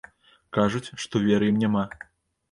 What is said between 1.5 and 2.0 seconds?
ім няма.